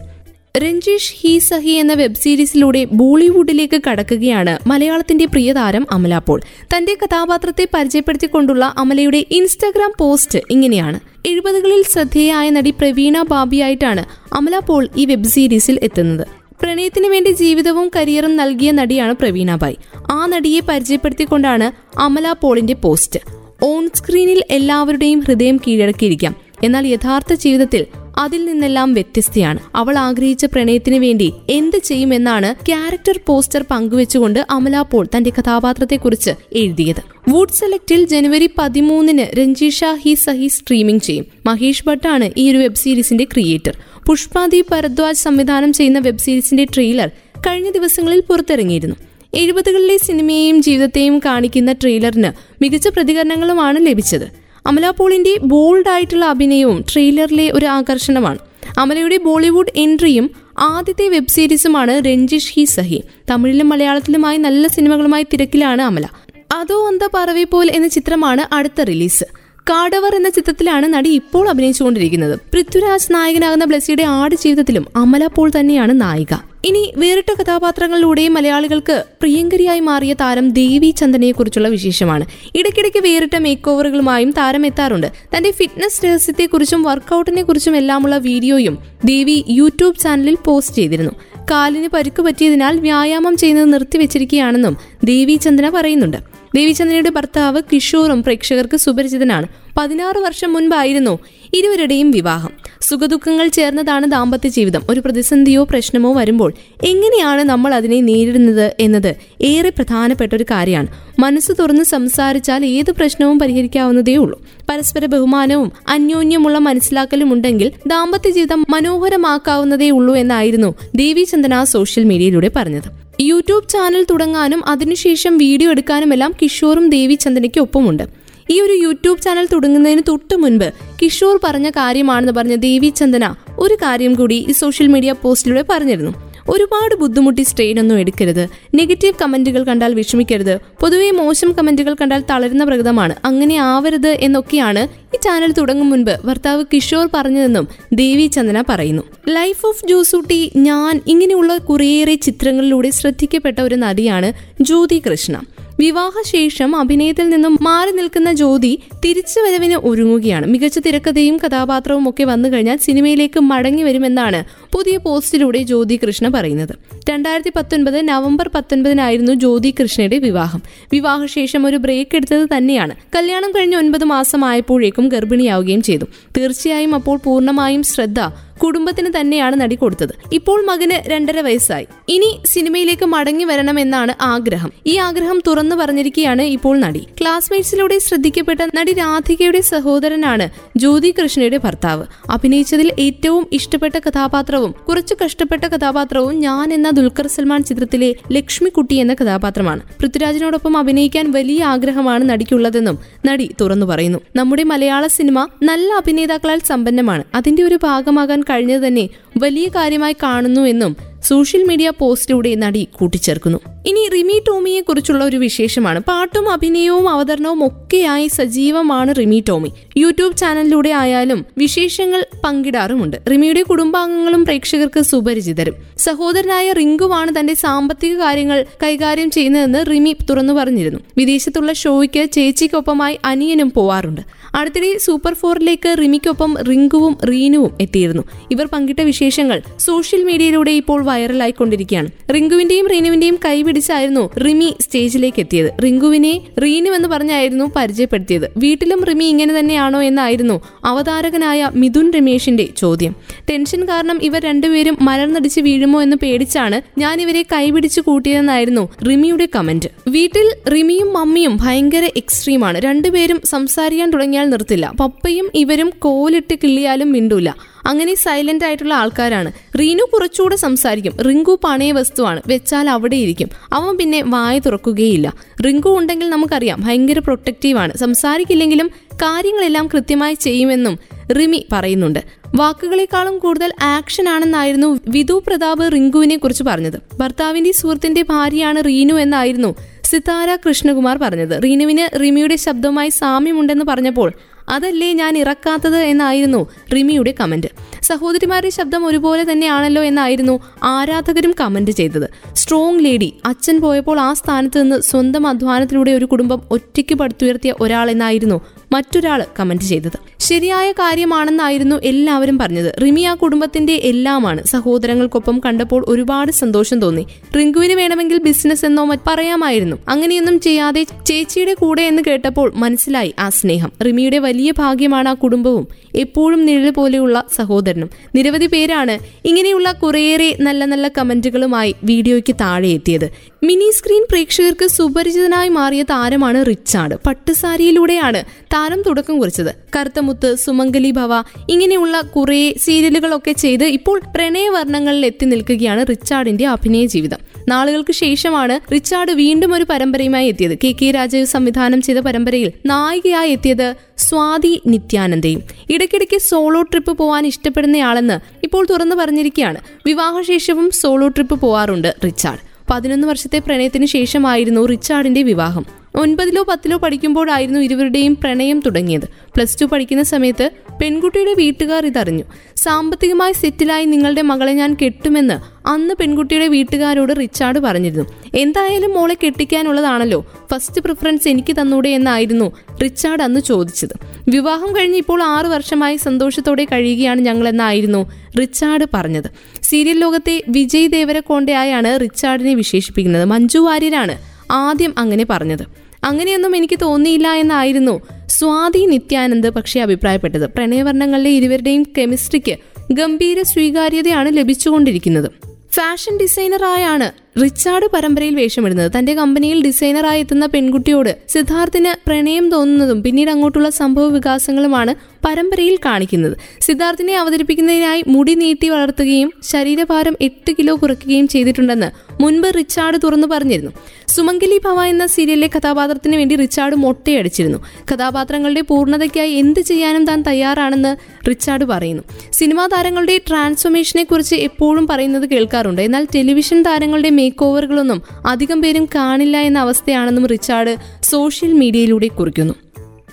രഞ്ജീഷ് 0.58 1.14
ഹി 1.18 1.40
സഹി 1.40 1.70
എന്ന 1.70 1.94
വെബ് 1.94 2.16
സീരീസിലൂടെ 2.16 2.86
ബോളിവുഡിലേക്ക് 2.86 3.82
കടക്കുകയാണ് 3.90 4.70
മലയാളത്തിന്റെ 4.70 5.26
പ്രിയതാരം 5.26 5.88
അമല 5.92 6.18
പോൾ 6.18 6.42
തന്റെ 6.76 6.98
കഥാപാത്രത്തെ 7.04 7.68
പരിചയപ്പെടുത്തിക്കൊണ്ടുള്ള 7.74 8.74
അമലയുടെ 8.78 9.26
ഇൻസ്റ്റാഗ്രാം 9.32 9.94
പോസ്റ്റ് 10.00 10.40
ഇങ്ങനെയാണ്. 10.50 11.00
എഴുപതുകളിൽ 11.26 11.84
ശ്രദ്ധേയായ 11.84 12.50
നടി 12.50 12.70
പ്രവീണ 12.70 13.22
ബാബിയായിട്ടാണ് 13.22 14.06
അമല 14.34 14.60
പോൾ 14.60 14.90
ഈ 14.98 15.06
വെബ് 15.06 15.24
സീരീസിൽ 15.24 15.80
എത്തുന്നത്. 15.84 16.28
പ്രണയത്തിന് 16.62 17.08
വേണ്ടി 17.08 17.30
ജീവിതവും 17.30 17.92
കരിയറും 17.96 18.36
നൽകിയ 18.36 18.72
നടിയാണ് 18.72 19.14
പ്രവീണ 19.14 19.56
ബായ്. 19.56 19.76
ആ 20.12 20.26
നടിയെ 20.26 20.60
പരിചയപ്പെടുത്തിക്കൊണ്ടാണ് 20.60 22.00
അമല 22.00 22.36
പോളിന്റെ 22.42 22.74
പോസ്റ്റ്. 22.74 23.20
ഓൺ 23.64 23.90
സ്ക്രീനിൽ 23.96 24.44
എല്ലാവരുടെയും 24.50 25.20
ഹൃദയം 25.20 25.58
കീഴടക്കിയിരിക്കാം. 25.58 26.36
എന്നാൽ 26.64 26.88
യഥാർത്ഥ 26.88 27.34
ജീവിതത്തിൽ 27.34 27.86
അതിൽ 28.22 28.42
നിന്നെല്ലാം 28.46 28.94
വ്യത്യസ്തയാണ്. 28.94 29.60
അവൾ 29.76 29.96
ആഗ്രഹിച്ച 29.98 30.46
പ്രണയത്തിന് 30.46 30.96
വേണ്ടി 30.96 31.28
എന്ത് 31.50 31.78
ചെയ്യുമെന്നാണ് 31.78 32.50
ക്യാരക്ടർ 32.66 33.20
പോസ്റ്റർ 33.28 33.66
പങ്കുവെച്ചുകൊണ്ട് 33.72 34.40
അമല 34.50 34.82
പോൾ 34.92 35.08
തന്റെ 35.16 35.32
കഥാപാത്രത്തെക്കുറിച്ച് 35.38 36.34
എഴുതിയത്. 36.54 37.02
വുഡ് 37.30 37.58
സെലക്റ്റിൽ 37.60 38.02
ജനുവരി 38.06 38.50
പതിമൂന്നിന് 38.58 39.26
രഞ്ജിഷ 39.40 39.84
ഹി 40.04 40.14
സഹി 40.14 40.48
സ്ട്രീമിംഗ് 40.48 41.02
ചെയ്യും. 41.02 41.26
മഹേഷ് 41.46 41.86
ഭട്ടാണ് 41.88 42.28
ഈ 42.38 42.52
ഒരു 42.52 42.58
വെബ് 42.58 42.82
സീരീസിന്റെ 42.84 43.24
ക്രിയേറ്റർ. 43.24 43.76
പുഷ്പാദി 44.08 44.64
ഭരദ്വാജ് 44.72 45.24
സംവിധാനം 45.28 45.74
ചെയ്യുന്ന 45.74 46.00
വെബ് 46.00 46.24
സീരീസിന്റെ 46.26 46.66
ട്രെയിലർ 46.74 47.10
കഴിഞ്ഞ 47.48 47.70
ദിവസങ്ങളിൽ 47.70 48.22
പുറത്തിറങ്ങിയിരുന്നു. 48.30 48.96
എഴുപതുകളിലെ 49.34 49.98
സിനിമയെയും 49.98 50.62
ജീവിതത്തെയും 50.62 51.16
കാണിക്കുന്ന 51.20 51.72
ട്രെയിലറിന് 51.72 52.32
മികച്ച 52.64 52.88
പ്രതികരണങ്ങളുമാണ് 52.88 53.80
ലഭിച്ചത്. 53.86 54.28
അമല 54.68 54.90
പോളിന്റെ 54.90 55.38
ബോൾഡ് 55.44 55.90
ആയിട്ടുള്ള 55.90 56.26
അഭിനയവും 56.26 56.86
ട്രെയിലറിലെ 56.94 57.52
ഒരു 57.52 57.66
ആകർഷണമാണ്. 57.66 58.38
അമലയുടെ 58.78 59.18
ബോളിവുഡ് 59.18 59.72
എൻട്രിയും 59.76 60.30
ആദ്യത്തെ 60.60 61.08
വെബ് 61.08 61.28
സീരീസുമാണ് 61.28 62.06
രഞ്ജിഷ് 62.06 62.54
ഹി 62.54 62.64
സഹി. 62.66 63.04
തമിഴിലും 63.30 63.70
മലയാളത്തിലുമായി 63.70 64.38
നല്ല 64.38 64.68
സിനിമകളുമായി 64.68 65.26
തിരക്കിലാണ് 65.34 65.82
അമല. 65.82 66.06
അതോ 66.52 66.88
അന്ത 66.88 67.00
പറവി 67.14 67.44
പോൽ 67.44 67.72
എന്ന 67.72 67.88
ചിത്രമാണ് 67.88 68.54
അടുത്ത 68.54 68.82
റിലീസ്. 68.82 69.24
കാടവർ 69.72 70.16
എന്ന 70.16 70.30
ചിത്രത്തിലാണ് 70.30 70.94
നടി 70.94 71.10
ഇപ്പോൾ 71.10 71.50
അഭിനയിച്ചുകൊണ്ടിരിക്കുന്നത്. 71.50 72.40
പൃഥ്വിരാജ് 72.54 73.14
നായകനാകുന്ന 73.14 73.66
ബ്ലസ്സിയുടെ 73.66 74.04
ആട് 74.04 74.36
ജീവിതത്തിലും 74.36 74.88
അമല 74.96 75.28
പോൾ 75.28 75.52
തന്നെയാണ് 75.60 76.02
നായിക. 76.02 76.34
ഇനി 76.66 76.94
വേറിട്ട 76.98 77.42
കഥാപാത്രങ്ങളിലൂടെ 77.42 78.28
മലയാളികൾക്ക് 78.28 79.04
പ്രിയങ്കരിയായി 79.22 79.80
മാറിയ 79.80 80.14
താരം 80.14 80.50
ദേവി 80.50 80.90
ചന്ദനയെ 80.90 81.32
കുറിച്ചുള്ള 81.32 81.68
വിശേഷമാണ്. 81.68 82.26
ഇടയ്ക്കിടയ്ക്ക് 82.56 83.04
വേറിട്ട 83.04 83.38
മേക്ക് 83.38 83.70
ഓവറുകളുമായും 83.70 84.32
താരം 84.32 84.66
എത്താറുണ്ട്. 84.66 85.08
തന്റെ 85.38 85.52
ഫിറ്റ്നസ് 85.52 86.06
രഹസ്യത്തെക്കുറിച്ചും 86.06 86.84
വർക്കൗട്ടിനെ 86.84 87.44
കുറിച്ചും 87.44 87.78
എല്ലാമുള്ള 87.78 88.18
വീഡിയോയും 88.18 88.78
ദേവി 89.06 89.44
യൂട്യൂബ് 89.50 90.00
ചാനലിൽ 90.00 90.38
പോസ്റ്റ് 90.46 90.76
ചെയ്തിരുന്നു. 90.76 91.12
കാലിന് 91.52 91.90
പരുക്ക് 91.94 92.22
പറ്റിയതിനാൽ 92.22 92.80
വ്യായാമം 92.80 93.38
ചെയ്യുന്നത് 93.38 93.74
നിർത്തിവെച്ചിരിക്കുകയാണെന്നും 93.74 94.78
ദേവി 95.04 95.36
ചന്ദന 95.36 95.70
പറയുന്നുണ്ട്. 95.70 96.41
ദേവിചന്ദ്രയുടെ 96.56 97.10
ഭർത്താവ് 97.10 97.62
കിഷോറും 97.74 98.24
പ്രേക്ഷകർക്ക് 98.24 98.78
സുപരിചിതനാണ്. 98.78 99.48
പതിനാറ് 99.78 100.20
വർഷം 100.20 100.54
മുൻപായിരുന്നു 100.54 101.20
ഇരുവരുടെയും 101.54 102.12
വിവാഹം. 102.12 102.50
സുഖദുഃഖങ്ങൾ 102.82 103.48
ചേർന്നതാണ് 103.48 104.12
ദാമ്പത്യ 104.12 104.50
ജീവിതം. 104.50 104.82
ഒരു 104.90 105.00
പ്രതിസന്ധിയോ 105.00 105.64
പ്രശ്നമോ 105.64 106.14
വരുമ്പോൾ 106.14 106.54
എങ്ങനെയാണ് 106.84 107.42
നമ്മൾ 107.42 107.74
അതിനെ 107.74 108.02
നേരിടുന്നത് 108.02 108.76
എന്നത് 108.80 109.16
ഏറെ 109.42 109.70
പ്രധാനപ്പെട്ട 109.70 110.36
ഒരു 110.36 110.44
കാര്യമാണ്. 110.52 110.88
മനസ്സ് 111.20 111.52
തുറന്ന് 111.60 111.84
സംസാരിച്ചാൽ 111.84 112.66
ഏത് 112.66 112.92
പ്രശ്നവും 112.92 113.40
പരിഹരിക്കാവുന്നതേ 113.40 114.16
ഉള്ളൂ. 114.16 114.42
പരസ്പര 114.70 115.06
ബഹുമാനവും 115.06 115.72
അന്യോന്യമുള്ള 115.88 116.58
മനസ്സിലാക്കലും 116.58 117.34
ഉണ്ടെങ്കിൽ 117.34 117.72
ദാമ്പത്യ 117.88 118.30
ജീവിതം 118.30 118.66
മനോഹരമാക്കാവുന്നതേ 118.70 119.90
ഉള്ളൂ 119.90 120.16
എന്നായിരുന്നു 120.16 120.76
ദേവിചന്ദന 120.96 121.64
സോഷ്യൽ 121.64 122.04
മീഡിയയിലൂടെ 122.04 122.52
പറഞ്ഞത്. 122.56 123.11
യൂട്യൂബ് 123.24 123.68
ചാനൽ 123.68 124.04
തുടങ്ങാനും 124.04 124.62
അതിനുശേഷം 124.68 125.34
വീഡിയോ 125.38 125.70
എടുക്കാനുമെല്ലാം 125.72 126.32
കിഷോറും 126.42 126.86
ദേവി 126.90 127.16
ചന്ദനയ്ക്ക് 127.16 127.60
ഒപ്പമുണ്ട് 127.60 128.04
ഈ 128.50 128.56
ഒരു 128.62 128.76
യൂട്യൂബ് 128.84 129.22
ചാനൽ 129.22 129.46
തുടങ്ങുന്നതിന് 129.48 130.04
തൊട്ടു 130.08 130.36
മുൻപ് 130.36 130.68
കിഷോർ 131.02 131.36
പറഞ്ഞ 131.44 131.68
കാര്യമാണെന്ന് 131.70 132.34
പറഞ്ഞ 132.34 132.56
ദേവി 132.68 132.90
ചന്ദന 132.90 133.26
ഒരു 133.60 133.78
കാര്യം 133.84 134.14
കൂടി 134.16 134.38
ഈ 134.50 134.52
സോഷ്യൽ 134.54 134.88
മീഡിയ 134.88 135.12
പോസ്റ്റിലൂടെ 135.24 135.64
പറഞ്ഞിരുന്നു. 135.70 136.14
ഒരുപാട് 136.50 136.96
ബുദ്ധിമുട്ടി 136.96 137.42
സ്ട്രെയിൻ 137.42 137.80
ഒന്നും 137.80 138.00
എടുക്കരുത്. 138.00 138.48
നെഗറ്റീവ് 138.76 139.14
കമന്റുകൾ 139.22 139.64
കണ്ടാൽ 139.64 139.94
വിഷമിക്കരുത്. 139.94 140.60
പൊതുവെ 140.80 141.12
മോശം 141.12 141.52
കമന്റുകൾ 141.52 141.94
കണ്ടാൽ 141.94 142.24
തളരുന്ന 142.30 142.64
പ്രകൃതമാണ് 142.64 143.16
അങ്ങനെ 143.26 143.56
ആവരുത് 143.56 144.08
എന്നൊക്കെയാണ് 144.08 144.88
ഈ 145.16 145.20
ചാനൽ 145.24 145.52
തുടങ്ങും 145.52 145.90
മുൻപ് 145.90 146.20
ഭർത്താവ് 146.26 146.64
കിഷോർ 146.74 147.10
പറഞ്ഞതെന്നും 147.14 147.68
ദേവി 147.94 148.28
ചന്ദന 148.28 148.64
പറയുന്നു. 148.70 149.04
ലൈഫ് 149.30 149.66
ഓഫ് 149.66 149.88
ജോസൂട്ടി 149.88 150.52
ഞാൻ 150.56 151.02
ഇങ്ങനെയുള്ള 151.08 151.58
കുറേയേറെ 151.58 152.16
ചിത്രങ്ങളിലൂടെ 152.16 152.90
ശ്രദ്ധിക്കപ്പെട്ട 152.90 153.60
ഒരു 153.60 153.76
നടിയാണ് 153.76 154.34
ജ്യോതി 154.62 155.02
കൃഷ്ണ. 155.12 155.42
വിവാഹശേഷം 155.82 156.76
അഭിനയത്തിൽ 156.76 157.30
നിന്നും 157.30 157.58
മാറി 157.62 157.92
നിൽക്കുന്ന 157.92 158.34
ജ്യോതി 158.34 158.80
തിരിച്ചുവരവിന് 159.06 159.76
ഒരുങ്ങുകയാണ്. 159.76 160.48
മികച്ച 160.48 160.80
തിരക്കഥയും 160.80 161.38
കഥാപാത്രവും 161.38 162.10
ഒക്കെ 162.10 162.24
വന്നു 162.24 162.50
കഴിഞ്ഞാൽ 162.50 162.78
സിനിമയിലേക്ക് 162.78 163.40
മടങ്ങി 163.40 163.84
വരുമെന്നാണ് 163.84 164.44
പുതിയ 164.74 164.98
പോസ്റ്റിലൂടെ 164.98 165.62
ജ്യോതി 165.64 166.00
കൃഷ്ണ 166.04 166.28
പറയുന്നത്. 166.28 166.76
രണ്ടായിരത്തി 167.10 167.52
പത്തൊൻപത് 167.56 168.08
നവംബർ 168.10 168.50
പത്തൊൻപതിനായിരുന്നു 168.56 169.34
ജ്യോതി 169.34 169.76
കൃഷ്ണയുടെ 169.80 170.18
വിവാഹം. 170.18 170.62
വിവാഹശേഷം 170.94 171.66
ഒരു 171.66 171.78
ബ്രേക്ക് 171.78 172.16
എടുത്തത് 172.16 172.50
തന്നെയാണ്. 172.58 172.96
കല്യാണം 173.16 173.52
കഴിഞ്ഞ് 173.52 173.78
ഒൻപത് 173.78 174.06
മാസമായപ്പോഴേക്കും 174.06 175.08
ഗർഭിണിയാവുകയും 175.10 175.82
ചെയ്തു. 175.82 176.06
തീർച്ചയായും 176.38 176.96
അപ്പോൾ 176.96 177.18
പൂർണമായും 177.18 177.84
ശ്രദ്ധ 177.84 178.20
കുടുംബത്തിന് 178.64 179.10
തന്നെയാണ് 179.20 179.62
നടി 179.62 179.76
കൊടുത്തത്. 179.76 180.10
ഇപ്പോൾ 180.34 180.66
മകന് 180.66 181.10
രണ്ടര 181.10 181.40
വയസ്സായി. 181.42 181.88
ഇനി 182.10 182.40
സിനിമയിലേക്ക് 182.46 183.06
മടങ്ങി 183.06 183.44
വരണമെന്നാണ് 183.44 184.14
ആഗ്രഹം. 184.22 184.72
ഈ 184.88 184.98
ആഗ്രഹം 184.98 185.42
തുറന്നു 185.48 185.76
പറഞ്ഞിരിക്കുകയാണ് 185.76 186.42
ഇപ്പോൾ 186.42 186.80
നടി. 186.80 187.08
ക്ലാസ്മേറ്റ്സിലൂടെ 187.22 188.00
ശ്രദ്ധിക്കപ്പെട്ട 188.00 188.60
നടി 188.76 188.94
രാധികയുടെ 188.94 189.62
സഹോദരനാണ് 189.62 190.50
ജ്യോതി 190.78 191.12
കൃഷ്ണയുടെ 191.12 191.58
ഭർത്താവ്. 191.58 192.06
അഭിനയിച്ചതിൽ 192.30 192.92
ഏറ്റവും 193.00 193.48
ഇഷ്ടപ്പെട്ട 193.52 193.98
കഥാപാത്രവും 193.98 194.76
കുറച്ച് 194.90 195.14
കഷ്ടപ്പെട്ട 195.26 195.66
കഥാപാത്രവും 195.66 196.40
ഞാൻ 196.40 196.74
എന്ന 196.74 196.90
ദുൽഖർ 196.90 197.28
സൽമാൻ 197.28 197.64
ചിത്രത്തിലെ 197.64 198.16
ലക്ഷ്മിക്കുട്ടി 198.32 198.96
എന്ന 198.96 199.14
കഥാപാത്രമാണ്. 199.14 199.80
പൃഥ്വിരാജിനോടൊപ്പം 200.00 200.78
അഭിനയിക്കാൻ 200.78 201.32
വലിയ 201.32 201.64
ആഗ്രഹമാണ് 201.64 202.30
നടിക്കുള്ളതെന്നും 202.30 203.00
നടി 203.26 203.56
തുറന്നു 203.62 203.86
പറയുന്നു. 203.86 204.20
നമ്മുടെ 204.36 204.64
മലയാള 204.64 205.08
സിനിമ 205.08 205.48
നല്ല 205.64 205.94
അഭിനേതാക്കളാൽ 205.94 206.60
സമ്പന്നമാണ്. 206.60 207.24
അതിന്റെ 207.36 207.64
ഒരു 207.64 207.80
ഭാഗമാകാൻ 207.84 208.44
കഴിഞ്ഞത് 208.52 208.82
തന്നെ 208.88 209.10
വലിയ 209.38 209.68
കാര്യമായി 209.68 210.16
കാണുന്നു 210.24 210.62
എന്നും 210.62 210.96
സോഷ്യൽ 211.24 211.64
മീഡിയ 211.64 211.92
പോസ്റ്റിലൂടെ 212.00 212.56
നടി 212.56 212.88
കൂട്ടിച്ചേർക്കുന്നു. 212.94 213.60
ഇനി 213.88 214.10
റിമി 214.14 214.42
ടോമിയെ 214.48 214.82
കുറിച്ചുള്ള 214.82 215.26
ഒരു 215.26 215.38
വിശേഷമാണ്. 215.38 216.00
പാട്ടും 216.00 216.50
അഭിനയവും 216.50 217.10
അവതരണവും 217.10 217.66
ഒക്കെയായി 217.66 218.28
സജീവമാണ് 218.28 219.14
റിമി 219.20 219.44
ടോമി. 219.50 219.72
യൂട്യൂബ് 219.98 220.38
ചാനലിലൂടെ 220.38 220.90
ആയാലും 220.90 221.46
വിശേഷങ്ങൾ 221.58 222.26
പങ്കിടാറുമുണ്ട്. 222.44 223.18
റിമിയുടെ 223.32 223.64
കുടുംബാംഗങ്ങളും 223.64 224.46
പ്രേക്ഷകർക്ക് 224.46 225.02
സുപരിചിതരും. 225.02 225.76
സഹോദരനായ 225.98 226.72
റിങ്കുവാണ് 226.72 227.40
തന്റെ 227.40 227.54
സാമ്പത്തിക 227.54 228.18
കാര്യങ്ങൾ 228.18 228.66
കൈകാര്യം 228.84 229.32
ചെയ്യുന്നതെന്ന് 229.32 229.86
റിമി 229.92 230.16
തുറന്നു 230.30 230.54
പറഞ്ഞിരുന്നു. 230.54 231.00
വിദേശത്തുള്ള 231.18 231.74
ഷോയ്ക്ക് 231.74 232.32
ചേച്ചിക്കൊപ്പമായി 232.32 233.20
അനിയനും 233.26 233.72
പോവാറുണ്ട്. 233.76 234.22
അടുത്തിടെ 234.56 234.98
സൂപ്പർ 234.98 235.34
ഫോറിലേക്ക് 235.34 235.96
റിമിക്കൊപ്പം 236.00 236.58
റിങ്കുവും 236.70 237.18
റീനുവും 237.30 237.72
എത്തിയിരുന്നു. 237.82 238.24
ഇവർ 238.52 238.66
പങ്കിട്ട 238.66 239.02
വിശേഷങ്ങൾ 239.02 239.62
സോഷ്യൽ 239.80 240.24
മീഡിയയിലൂടെ 240.24 240.72
ഇപ്പോൾ 240.72 241.04
വൈറലായിക്കൊണ്ടിരിക്കുകയാണ്. 241.04 242.08
റിങ്കുവിന്റെയും 242.34 242.88
റീനുവിന്റെയും 242.88 243.40
കൈപിടിച്ചായിരുന്നു 243.46 244.30
റിമി 244.46 244.76
സ്റ്റേജിലേക്ക് 244.82 245.40
എത്തിയത്. 245.40 245.84
റിങ്കുവിനെ 245.84 246.42
റീനു 246.64 246.92
എന്ന് 246.92 247.10
പറഞ്ഞായിരുന്നു 247.10 247.72
പരിചയപ്പെടുത്തിയത്. 247.76 248.52
വീട്ടിലും 248.58 249.04
റിമി 249.04 249.24
ഇങ്ങനെ 249.24 249.60
തന്നെയാണോ 249.60 250.02
എന്നായിരുന്നു 250.02 250.62
അവതാരകനായ 250.86 251.70
മിഥുൻ 251.76 252.12
രമേശിന്റെ 252.12 252.68
ചോദ്യം. 252.78 253.16
ടെൻഷൻ 253.50 253.90
കാരണം 253.90 254.20
ഇവർ 254.24 254.42
രണ്ടുപേരും 254.44 254.98
മലർന്നടിച്ച് 255.02 255.62
വീഴുമോ 255.62 256.02
എന്ന് 256.02 256.18
പേടിച്ചാണ് 256.24 256.82
ഞാൻ 256.98 257.22
ഇവരെ 257.22 257.42
കൈപിടിച്ച് 257.42 258.02
കൂട്ടിയതെന്നായിരുന്നു 258.02 258.90
റിമിയുടെ 259.10 259.48
കമന്റ്. 259.56 259.86
വീട്ടിൽ 260.08 260.70
റിമിയും 260.72 261.14
മമ്മിയും 261.14 261.58
ഭയങ്കര 261.62 262.10
എക്സ്ട്രീമാണ് 262.18 262.82
രണ്ടുപേരും 262.82 263.42
സംസാരിക്കാൻ 263.46 264.12
തുടങ്ങിയാൽ 264.42 264.50
നിർത്തില്ല. 264.50 264.94
പപ്പയും 265.00 265.52
ഇവരും 265.56 265.90
കോലിട്ട് 266.00 266.56
കിള്ളിയാലും 266.56 267.12
മിണ്ടൂല. 267.12 267.50
അങ്ങനെ 267.86 268.16
സൈലന്റ് 268.16 268.66
ആയിട്ടുള്ള 268.66 268.94
ആൾക്കാരാണ്. 268.94 269.52
റീനു 269.80 270.04
കുറച്ചുകൂടെ 270.14 270.56
സംസാരിക്കും. 270.56 271.14
റിങ്കു 271.18 271.60
പണയ 271.64 271.92
വസ്തുവാണ്. 271.92 272.42
വെച്ചാൽ 272.48 272.90
അവിടെ 272.90 273.16
ഇരിക്കും. 273.16 273.50
അവൻ 273.74 273.98
പിന്നെ 273.98 274.24
വായ 274.26 274.60
തുറക്കുകയില്ല. 274.60 275.34
റിങ്കു 275.66 275.90
ഉണ്ടെങ്കിൽ 275.98 276.30
നമുക്കറിയാം. 276.30 276.82
ഭയങ്കര 276.82 277.20
പ്രൊട്ടക്റ്റീവാണ്. 277.20 277.98
സംസാരിക്കില്ലെങ്കിലും 277.98 278.90
കാര്യങ്ങളെല്ലാം 279.14 279.88
കൃത്യമായി 279.88 280.34
ചെയ്യുമെന്നും 280.34 281.00
റിമി 281.36 281.66
പറയുന്നുണ്ട്. 281.72 282.20
വാക്കുകളെക്കാളും 282.56 283.40
കൂടുതൽ 283.40 283.72
ആക്ഷൻ 283.84 284.30
ആണെന്നായിരുന്നു 284.30 285.00
വിധു 285.08 285.44
പ്രതാപ് 285.48 285.92
റിങ്കുവിനെ 285.94 286.38
കുറിച്ച് 286.38 286.64
പറഞ്ഞത്. 286.64 287.02
ഭർത്താവിന്റെ 287.20 287.72
സുഹൃത്തിന്റെ 287.72 288.22
ഭാര്യയാണ് 288.22 288.86
റീനു 288.86 289.14
എന്നായിരുന്നു 289.14 289.76
സിതാര 290.04 290.56
കൃഷ്ണകുമാർ 290.56 291.18
പറഞ്ഞത്. 291.18 291.64
റീനുവിന് 291.64 292.20
റിമിയുടെ 292.22 292.56
ശബ്ദവുമായി 292.56 293.10
സാമ്യമുണ്ടെന്ന് 293.10 293.86
പറഞ്ഞപ്പോൾ 293.86 294.34
അതല്ലേ 294.70 295.14
ഞാൻ 295.14 295.38
ഇറക്കാത്തത് 295.38 295.96
എന്നായിരുന്നു 295.96 296.70
റിമിയുടെ 296.96 297.36
കമന്റ്. 297.40 297.68
സഹോദരിമാരുടെ 298.02 298.70
ശബ്ദം 298.70 299.06
ഒരുപോലെ 299.06 299.52
തന്നെയാണല്ലോ 299.52 300.04
എന്നായിരുന്നു 300.04 300.60
ആരാധകരും 300.84 301.56
കമന്റ് 301.62 301.92
ചെയ്തത്. 301.92 302.30
സ്ട്രോങ് 302.54 303.06
ലേഡി 303.06 303.34
അച്ഛൻ 303.46 303.82
പോയപ്പോൾ 303.82 304.20
ആ 304.20 304.34
സ്ഥാനത്ത് 304.34 304.82
നിന്ന് 304.82 305.02
സ്വന്തം 305.02 305.48
അധ്വാനത്തിലൂടെ 305.48 306.12
ഒരു 306.12 306.26
കുടുംബം 306.26 306.62
ഒറ്റയ്ക്ക് 306.72 307.16
പടുത്തുയർത്തിയ 307.16 307.74
ഒരാൾ 307.82 308.12
എന്നായിരുന്നു 308.12 308.62
മറ്റൊരാൾ 308.92 309.46
കമന്റ് 309.60 309.84
ചെയ്തത്. 309.84 310.18
ശരിയായ 310.40 310.92
കാര്യമാണെന്നായിരുന്നു 310.92 311.96
എല്ലാവരും 311.96 312.58
പറഞ്ഞത്. 312.58 312.96
റിമി 313.02 313.22
ആ 313.22 313.36
കുടുംബത്തിന്റെ 313.36 313.94
എല്ലാമാണ്. 313.94 314.66
സഹോദരങ്ങൾക്കൊപ്പം 314.66 315.62
കണ്ടപ്പോൾ 315.66 316.06
ഒരുപാട് 316.08 316.52
സന്തോഷം 316.52 317.02
തോന്നി. 317.02 317.28
റിങ്കുവിന് 317.56 317.94
വേണമെങ്കിൽ 317.94 318.38
ബിസിനസ് 318.38 318.86
എന്നോ 318.86 319.16
പറയാമായിരുന്നു. 319.28 319.98
അങ്ങനെയൊന്നും 320.10 320.60
ചെയ്യാതെ 320.60 321.04
ചേച്ചിയുടെ 321.04 321.74
കൂടെ 321.74 322.02
എന്ന് 322.02 322.24
കേട്ടപ്പോൾ 322.28 322.72
മനസ്സിലായി 322.76 323.34
ആ 323.40 323.50
സ്നേഹം. 323.50 323.92
റിമിയുടെ 324.06 324.40
വലിയ 324.40 324.72
ഭാഗ്യമാണ് 324.72 325.30
ആ 325.30 325.34
കുടുംബവും. 325.34 325.88
എപ്പോഴും 326.16 326.66
നിഴൽ 326.66 326.90
പോലെയുള്ള 326.90 327.44
സഹോദരനും. 327.56 328.10
നിരവധി 328.36 328.66
പേരാണ് 328.66 329.20
ഇങ്ങനെയുള്ള 329.46 329.92
കുറേയേറെ 329.92 330.58
നല്ല 330.62 330.86
നല്ല 330.86 331.08
കമന്റുകളുമായി 331.18 331.96
വീഡിയോയ്ക്ക് 332.04 332.56
താഴെ 332.62 332.88
എത്തിയത്. 332.88 333.30
മിനി 333.64 333.92
സ്ക്രീൻ 333.92 334.26
പ്രേക്ഷകർക്ക് 334.32 334.88
സുപരിചിതനായി 334.88 335.70
മാറിയ 335.70 336.04
താരമാണ് 336.04 336.66
റിച്ചാർഡ്. 336.66 337.16
പട്ടുസാരിയിലൂടെയാണ് 337.28 338.44
താരം 338.82 339.02
തുടക്കം 339.02 339.40
കുറിച്ചത്. 339.40 339.76
കറുത്തമുത്ത് 339.96 340.56
സുമംഗലി 340.56 341.12
ഭവ 341.12 341.40
ഇങ്ങനെയുള്ള 341.70 342.22
കുറേ 342.22 342.74
സീരിയലുകളൊക്കെ 342.74 343.52
ചെയ്ത് 343.52 343.84
ഇപ്പോൾ 343.84 344.22
പ്രണയവർണങ്ങളിൽ 344.36 345.26
എത്തി 345.26 345.46
നിൽക്കുകയാണ് 345.46 346.06
റിച്ചാർഡിന്റെ 346.10 346.68
അഭിനയ 346.68 347.06
ജീവിതം. 347.06 347.38
നാളുകൾക്ക് 347.68 348.14
ശേഷമാണ് 348.14 348.94
റിച്ചാർഡ് 348.94 349.32
വീണ്ടും 349.32 349.74
ഒരു 349.74 349.86
പരമ്പരയുമായി 349.90 350.48
എത്തിയത്. 350.48 350.78
കെ 350.84 350.96
കെ 351.02 351.12
രാജീവ് 351.12 351.46
സംവിധാനം 351.46 352.02
ചെയ്ത 352.02 352.18
പരമ്പരയിൽ 352.18 352.72
നായികയായി 352.86 353.52
എത്തിയത് 353.52 353.96
സ്വാതി 354.18 354.82
നിത്യാനന്ദയും. 354.88 355.64
ഇടയ്ക്കിടയ്ക്ക് 355.90 356.38
സോളോ 356.38 356.82
ട്രിപ്പ് 356.82 357.12
പോകാൻ 357.12 357.48
ഇഷ്ടപ്പെടുന്നയാളെന്ന് 357.48 358.40
ഇപ്പോൾ 358.64 358.88
തുറന്നു 358.90 359.16
പറഞ്ഞിരിക്കുകയാണ്. 359.16 359.80
വിവാഹശേഷവും 360.06 360.92
സോളോ 360.92 361.28
ട്രിപ്പ് 361.28 361.62
പോവാറുണ്ട് 361.62 362.16
റിച്ചാർഡ്. 362.26 362.60
പതിനൊന്ന് 362.90 363.28
വർഷത്തെ 363.28 363.60
പ്രണയത്തിന് 363.60 364.06
ശേഷമായിരുന്നു 364.06 364.86
റിച്ചാർഡിന്റെ 364.86 365.44
വിവാഹം. 365.44 366.01
ഒൻപതിലോ 366.22 366.64
പത്തിലോ 366.64 366.98
പഠിക്കുമ്പോഴായിരുന്നു 366.98 367.80
ഇരുവരുടെയും 367.80 368.36
പ്രണയം 368.36 368.80
തുടങ്ങിയത്. 368.80 369.22
പ്ലസ് 369.24 369.82
ടു 369.82 369.86
പഠിക്കുന്ന 369.86 370.24
സമയത്ത് 370.24 370.70
പെൺകുട്ടിയുടെ 371.02 371.54
വീട്ടുകാർ 371.54 372.06
ഇതറിഞ്ഞു. 372.06 372.44
സാമ്പത്തികമായി 372.76 373.54
സെറ്റിലായി 373.54 374.06
നിങ്ങളുടെ 374.06 374.42
മകളെ 374.42 374.74
ഞാൻ 374.74 374.98
കെട്ടുമെന്ന് 375.02 375.88
അന്ന് 375.88 376.14
പെൺകുട്ടിയുടെ 376.20 376.68
വീട്ടുകാരോട് 376.68 377.34
റിച്ചാർഡ് 377.40 377.80
പറഞ്ഞിരുന്നു. 377.80 378.26
എന്തായാലും 378.56 379.14
മോളെ 379.14 379.38
കെട്ടിക്കാനുള്ളതാണല്ലോ. 379.44 380.40
ഫസ്റ്റ് 380.72 381.02
പ്രിഫറൻസ് 381.02 381.48
എനിക്ക് 381.48 381.76
തന്നൂടെ 381.82 382.10
എന്നായിരുന്നു 382.10 382.68
റിച്ചാർഡ് 383.04 383.42
അന്ന് 383.42 383.60
ചോദിച്ചത്. 383.60 384.16
വിവാഹം 384.50 384.96
കഴിഞ്ഞ് 384.96 385.18
ഇപ്പോൾ 385.18 385.44
ആറു 385.44 385.68
വർഷമായി 385.68 386.16
സന്തോഷത്തോടെ 386.16 386.86
കഴിയുകയാണ് 386.86 387.42
ഞങ്ങളെന്നായിരുന്നു 387.42 388.32
റിച്ചാർഡ് 388.60 389.08
പറഞ്ഞത്. 389.14 389.50
സീരിയൽ 389.84 390.20
ലോകത്തെ 390.20 390.64
വിജയ് 390.70 391.08
ദേവരക്കോണ്ടയായാണ് 391.08 392.20
റിച്ചാർഡിനെ 392.22 392.74
വിശേഷിപ്പിക്കുന്നത്. 392.74 393.46
മഞ്ജു 393.46 393.80
വാര്യരാണ് 393.80 394.38
ആദ്യം 394.72 395.14
അങ്ങനെ 395.18 395.46
പറഞ്ഞത്. 395.50 396.11
അങ്ങനെയൊന്നും 396.24 396.76
എനിക്ക് 396.76 397.00
തോന്നിയില്ല 397.02 397.48
എന്നായിരുന്നു 397.54 398.22
സ്വാതി 398.48 399.06
നിത്യാനന്ദ് 399.06 399.70
പക്ഷേ 399.70 400.02
അഭിപ്രായപ്പെട്ടത്. 400.02 400.68
പ്രണയവർണങ്ങളിലെ 400.68 401.50
ഇരുവരുടെയും 401.50 402.08
കെമിസ്ട്രിക്ക് 402.18 402.78
ഗംഭീര 403.12 403.62
സ്വീകാര്യതയാണ് 403.62 404.58
ലഭിച്ചുകൊണ്ടിരിക്കുന്നത്. 404.58 405.52
ഫാഷൻ 405.94 406.38
ഡിസൈനറായാണ് 406.38 407.41
റിച്ചാർഡ് 407.60 408.06
പരമ്പരയിൽ 408.14 408.56
വേഷമിടുന്നത്. 408.56 409.12
തന്റെ 409.20 409.34
കമ്പനിയിൽ 409.34 409.84
ഡിസൈനറായി 409.84 410.40
എത്തുന്ന 410.40 410.66
പെൺകുട്ടിയോട് 410.66 411.38
സിദ്ധാർത്ഥിന് 411.48 412.30
പ്രണയം 412.30 412.70
തോന്നുന്നതും 412.70 413.24
പിന്നീട് 413.24 413.50
അങ്ങോട്ടുള്ള 413.50 413.90
സംഭവ 413.90 414.28
വികാസങ്ങളുമാണ് 414.28 415.16
പരമ്പരയിൽ 415.46 416.00
കാണിക്കുന്നത്. 416.06 416.58
സിദ്ധാർത്ഥിനെ 416.82 417.38
അവതരിപ്പിക്കുന്നതിനായി 417.38 418.24
മുടി 418.28 418.54
നീട്ടി 418.54 418.90
വളർത്തുകയും 418.90 419.54
ശരീരഭാരം 419.64 420.36
എട്ട് 420.42 420.72
കിലോ 420.72 420.96
കുറയ്ക്കുകയും 420.96 421.48
ചെയ്തിട്ടുണ്ടെന്ന് 421.48 422.42
മുൻപ് 422.44 422.68
റിച്ചാർഡ് 422.78 423.18
തുറന്നു 423.24 423.48
പറഞ്ഞിരുന്നു. 423.48 423.92
സുമംഗലി 424.28 424.78
ഭവ 424.78 425.04
എന്ന 425.04 425.26
സീരിയലിലെ 425.26 425.70
കഥാപാത്രത്തിന് 425.78 426.36
വേണ്ടി 426.36 426.56
റിച്ചാർഡ് 426.56 426.96
മൊട്ടയടിച്ചിരുന്നു. 426.96 427.78
കഥാപാത്രങ്ങളുടെ 428.14 428.82
പൂർണതയ്ക്കായി 428.82 429.52
എന്ത് 429.52 429.80
ചെയ്യാനും 429.80 430.26
താൻ 430.26 430.42
തയ്യാറാണെന്ന് 430.42 431.16
റിച്ചാർഡ് 431.50 431.86
പറയുന്നു. 431.86 432.24
സിനിമാ 432.54 432.88
താരങ്ങളുടെ 432.88 433.42
ട്രാൻസ്ഫോർമേഷനെ 433.48 434.24
കുറിച്ച് 434.24 434.56
എപ്പോഴും 434.56 435.08
പറയുന്നത് 435.08 435.50
കേൾക്കാറുണ്ട്. 435.50 436.02
എന്നാൽ 436.02 436.28
ടെലിവിഷൻ 436.36 436.82
താരങ്ങളുടെ 436.82 437.30
മേക്ക് 437.42 437.66
ഓവറുകളൊന്നും 437.66 438.22
അധികം 438.46 438.82
പേരും 438.82 439.06
കാണില്ല 439.06 439.58
എന്ന 439.58 439.80
അവസ്ഥയാണെന്നും 439.80 440.48
റിച്ചാർഡ് 440.48 440.96
സോഷ്യൽ 441.24 441.74
മീഡിയയിലൂടെ 441.74 442.28
കുറിക്കുന്നു. 442.28 442.74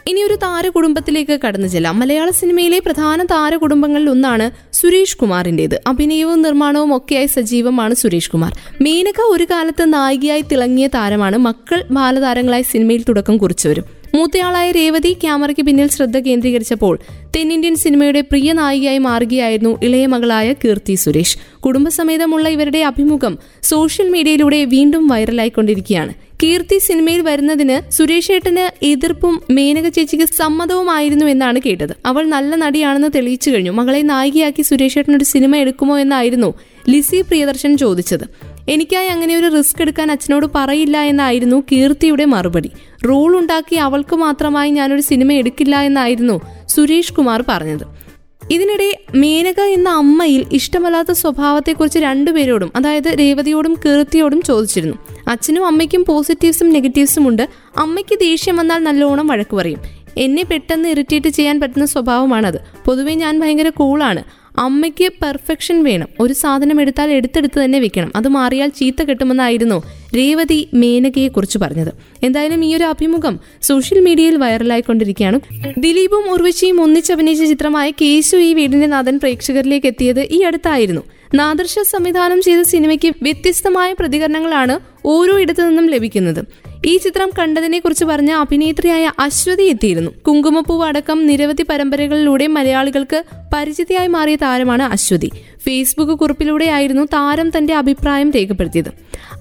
ഇനി 0.07 0.21
ഒരു 0.23 0.35
താരകുടുംബത്തിലേക്ക് 0.35 1.41
കടന്നു 1.47 1.69
ചെല്ലാം. 1.69 1.99
മലയാള 2.01 2.31
സിനിമയിലെ 2.31 2.79
പ്രധാന 2.79 3.25
താരകുടുംബങ്ങളിൽ 3.25 4.11
ഒന്നാണ് 4.11 4.51
സുരേഷ് 4.73 5.17
കുമാറിന്റേത് 5.17 5.81
അഭിനയവും 5.87 6.43
നിർമ്മാണവും 6.43 6.97
ഒക്കെയായി 6.97 7.27
സജീവമാണ് 7.27 7.95
സുരേഷ് 7.95 8.31
കുമാർ. 8.31 8.53
മേനക 8.81 9.21
ഒരു 9.29 9.45
കാലത്ത് 9.45 9.95
നായികയായി 9.95 10.41
തിളങ്ങിയ 10.41 10.87
താരമാണ്. 10.87 11.39
മക്കൾ 11.39 11.85
ബാലതാരങ്ങളായി 11.91 12.63
സിനിമയിൽ 12.63 13.03
തുടക്കം 13.03 13.37
കുറിച്ചവരും. 13.37 13.98
മൂത്തയാളായ 14.15 14.71
രേവതി 14.71 15.13
ക്യാമറയ്ക്ക് 15.13 15.63
പിന്നിൽ 15.63 15.89
ശ്രദ്ധ 15.89 16.19
കേന്ദ്രീകരിച്ചപ്പോൾ 16.19 16.99
തെന്നിന്ത്യൻ 17.37 17.75
സിനിമയുടെ 17.75 18.21
പ്രിയ 18.21 18.53
നായികയായി 18.53 18.99
മാറുകയായിരുന്നു 18.99 19.79
ഇളയ 19.83 20.07
മകളായ 20.07 20.53
കീർത്തി 20.53 20.95
സുരേഷ്. 20.95 21.39
കുടുംബസമേതമുള്ള 21.61 22.49
ഇവരുടെ 22.49 22.79
അഭിമുഖം 22.79 23.39
സോഷ്യൽ 23.63 24.09
മീഡിയയിലൂടെ 24.11 24.65
വീണ്ടും 24.65 25.07
വൈറലായിക്കൊണ്ടിരിക്കുകയാണ്. 25.09 26.15
കീർത്തി 26.43 26.79
സിനിമയിൽ 26.79 27.21
വരുന്നതിന് 27.21 27.91
സുരേഷ് 27.93 28.33
ഏട്ടന് 28.33 28.85
എതിർപ്പും 28.85 29.43
മേനക 29.51 29.89
ചേച്ചിക്ക് 29.89 30.25
സമ്മതവുമായിരുന്നു 30.25 31.27
എന്നാണ് 31.27 31.61
കേട്ടത്. 31.67 31.97
അവൾ 32.07 32.25
നല്ല 32.25 32.55
നടിയാണെന്ന് 32.55 33.09
തെളിയിച്ചു 33.15 33.51
കഴിഞ്ഞു. 33.51 33.71
മകളെ 33.71 34.03
നായികയാക്കി 34.03 34.63
സുരേഷ് 34.63 34.99
ഏട്ടൻ 34.99 35.17
ഒരു 35.17 35.25
സിനിമ 35.25 35.57
എടുക്കുമോ 35.57 35.99
എന്നായിരുന്നു 35.99 36.55
ലിസി 36.89 37.21
പ്രിയദർശൻ 37.21 37.77
ചോദിച്ചത്. 37.77 38.25
എനിക്കായി 38.69 39.09
അങ്ങനെ 39.09 39.37
ഒരു 39.37 39.57
റിസ്ക് 39.57 39.83
എടുക്കാൻ 39.83 40.11
അച്ഛനോട് 40.11 40.47
പറയില്ല 40.55 41.03
എന്നായിരുന്നു 41.03 41.63
കീർത്തിയുടെ 41.73 42.25
മറുപടി. 42.25 42.71
റൂൾ 43.05 43.39
ഉണ്ടാക്കി 43.39 43.77
അവൾക്ക് 43.77 44.17
മാത്രമായി 44.17 44.71
ഞാനൊരു 44.71 45.01
സിനിമ 45.01 45.33
എടുക്കില്ല 45.33 45.81
എന്നായിരുന്നു 45.81 46.41
സുരേഷ് 46.69 47.13
കുമാർ 47.13 47.45
പറഞ്ഞത്. 47.49 48.09
ഇതിനിടെ 48.51 48.99
മേനക 49.15 49.61
എന്ന 49.61 49.89
അമ്മയിൽ 49.89 50.47
ഇഷ്ടമല്ലാത്ത 50.53 51.13
സ്വഭാവത്തെക്കുറിച്ച് 51.13 51.99
രണ്ടുപേരോടും 51.99 52.73
അതായത് 52.77 53.17
രേവതിയോടും 53.19 53.77
കീർത്തിയോടും 53.87 54.43
ചോദിച്ചിരുന്നു. 54.43 54.97
അച്ഛനും 55.29 55.67
അമ്മയ്ക്കും 55.67 56.05
പോസിറ്റീവ്സും 56.09 56.71
നെഗറ്റീവ്സും 56.71 57.29
ഉണ്ട്. 57.29 57.49
അമ്മയ്ക്ക് 57.77 58.19
ദേഷ്യം 58.19 58.57
വന്നാൽ 58.57 58.79
നല്ലോണം 58.79 59.27
വഴക്ക് 59.27 59.57
പറയും. 59.57 59.79
എന്നെ 60.17 60.43
പെട്ടെന്ന് 60.43 60.89
ഇറിറ്റേറ്റ് 60.89 61.29
ചെയ്യാൻ 61.29 61.61
പറ്റുന്ന 61.61 61.87
സ്വഭാവമാണത്. 61.87 62.61
പൊതുവേ 62.87 63.15
ഞാൻ 63.15 63.41
ഭയങ്കര 63.41 63.69
കൂളാണ് 63.69 64.25
അമ്മയ്ക്ക് 64.59 65.13
പെർഫെക്ഷൻ 65.23 65.85
വേണം. 65.85 66.09
ഒരു 66.21 66.33
സാധനം 66.33 66.81
എടുത്താൽ 66.81 67.11
എടുത്തെടുത്ത് 67.11 67.65
തന്നെ 67.65 67.79
വെക്കണം. 67.79 68.13
അത് 68.17 68.29
മാറിയാൽ 68.29 68.69
ചീത്ത 68.69 69.03
കിട്ടുമെന്നായിരുന്നു 69.03 69.83
രേവതി 70.17 70.69
മേനകയെ 70.75 71.29
കുറിച്ച് 71.29 71.59
പറഞ്ഞത്. 71.59 71.93
എന്തായാലും 72.23 72.65
ഈ 72.65 72.77
ഒരു 72.77 72.85
അഭിമുഖം 72.85 73.41
സോഷ്യൽ 73.63 74.01
മീഡിയയിൽ 74.01 74.37
വൈറലായിക്കൊണ്ടിരിക്കുകയാണ്. 74.37 75.41
ദിലീപും 75.79 76.33
ഉർവശിയും 76.33 76.81
ഒന്നിച്ചഭിനയിച്ച 76.81 77.45
ചിത്രമായ 77.45 77.91
കേശു 77.91 78.37
ഈ 78.37 78.55
വീടിന്റെ 78.55 78.87
നാഥൻ 78.87 79.19
പ്രേക്ഷകരിലേക്ക് 79.19 79.87
എത്തിയത് 79.87 80.21
ഈ 80.21 80.43
അടുത്തായിരുന്നു. 80.43 81.03
നാദർശ 81.35 81.79
സംവിധാനം 81.79 82.43
ചെയ്ത 82.43 82.63
സിനിമയ്ക്ക് 82.63 83.13
വ്യത്യസ്തമായ 83.23 83.93
പ്രതികരണങ്ങളാണ് 83.93 84.79
ഓരോ 85.05 85.41
ഇടത്തു 85.41 85.63
നിന്നും 85.63 85.91
ലഭിക്കുന്നത്. 85.91 86.68
ഈ 86.87 86.97
ചിത്രം 86.97 87.31
കണ്ടതിനെ 87.39 87.79
കുറിച്ച് 87.79 88.05
പറഞ്ഞ 88.05 88.31
അഭിനേത്രിയായ 88.31 89.13
അശ്വതി 89.19 89.63
എത്തിയിരുന്നു. 89.63 90.11
കുങ്കുമപ്പൂവ് 90.11 90.87
അടക്കം 90.87 91.27
നിരവധി 91.27 91.63
പരമ്പരകളിലൂടെ 91.63 92.47
മലയാളികൾക്ക് 92.47 93.25
പരിചിതയായി 93.55 94.07
മാറിയ 94.07 94.37
താരമാണ് 94.37 94.83
അശ്വതി. 94.83 95.31
ഫേസ്ബുക്ക് 95.63 96.13
കുറിപ്പിലൂടെയായിരുന്നു 96.13 97.03
താരം 97.03 97.51
തന്റെ 97.59 97.75
അഭിപ്രായം 97.75 98.31
രേഖപ്പെടുത്തിയത്. 98.31 98.89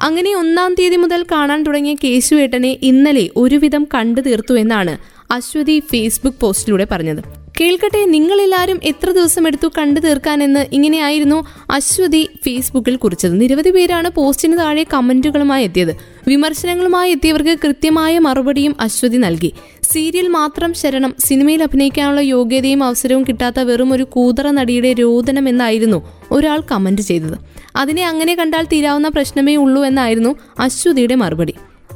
അങ്ങനെ 0.01 0.35
ഒന്നാം 0.35 0.73
തീയതി 0.73 0.95
മുതൽ 0.95 1.25
കാണാൻ 1.31 1.63
തുടങ്ങിയ 1.63 1.95
കേശുവേട്ടനെ 2.03 2.77
ഇന്നലെ 2.81 3.29
ഒരുവിധം 3.37 3.87
കണ്ടു 3.93 4.21
തീർത്തു 4.21 4.53
എന്നാണ് 4.53 4.97
അശ്വതി 5.33 5.79
ഫേസ്ബുക്ക് 5.79 6.37
പോസ്റ്റിലൂടെ 6.37 6.87
പറഞ്ഞത്. 6.91 7.46
കേൾക്കട്ടെ 7.59 8.05
നിങ്ങളെല്ലാവരും 8.05 8.79
എത്ര 8.83 9.11
ദിവസം 9.11 9.47
എടുത്തു 9.47 9.67
കണ്ടു 9.77 9.99
തീർക്കാനെന്ന് 9.99 10.65
ഇങ്ങനെയായിരുന്നു 10.73 11.45
അശ്വതി 11.71 12.29
ഫേസ്ബുക്കിൽ 12.45 12.95
കുറിച്ചത്. 12.95 13.41
നിരവധി 13.41 13.69
പേരാണ് 13.69 14.09
പോസ്റ്റിന് 14.09 14.57
താഴെ 14.57 14.85
കമന്റുകളുമായി 14.93 15.63
എത്തിയത്. 15.63 15.93
വിമർശനങ്ങളുമായി 16.27 17.11
എത്തിയവർക്ക് 17.11 17.57
കൃത്യമായ 17.63 18.19
മറുപടിയും 18.19 18.75
അശ്വതി 18.79 19.17
നൽകി. 19.17 19.53
സീരിയൽ 19.91 20.27
മാത്രം 20.27 20.73
ശരണം 20.73 21.15
സിനിമയിൽ 21.19 21.63
അഭിനയിക്കാനുള്ള 21.63 22.21
യോഗ്യതയും 22.21 22.83
അവസരവും 22.83 23.23
കിട്ടാത്ത 23.23 23.59
വെറും 23.59 23.93
ഒരു 23.93 24.03
കൂതറ 24.03 24.51
നടിയുടെ 24.51 24.93
രോദനം 24.93 25.49
എന്നായിരുന്നു 25.49 26.07
ഒരാൾ 26.31 26.61
കമന്റ് 26.71 27.01
ചെയ്തത്. 27.01 27.37
അതിനെ 27.75 28.07
അങ്ങനെ 28.07 28.35
കണ്ടാൽ 28.35 28.65
തീരാവുന്ന 28.65 29.07
പ്രശ്നമേ 29.07 29.55
ഉള്ളൂ 29.55 29.85
എന്നായിരുന്നു 29.85 30.35
അശ്വതിയുടെ 30.59 31.15
മറുപടി. 31.15 31.53